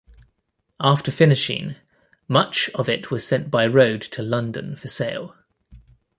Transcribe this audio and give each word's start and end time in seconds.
After 0.79 1.11
finishing, 1.11 1.75
much 2.27 2.71
of 2.73 2.89
it 2.89 3.11
was 3.11 3.23
sent 3.23 3.51
by 3.51 3.67
road 3.67 4.01
to 4.01 4.23
London 4.23 4.75
for 4.75 4.87
sale. 4.87 5.35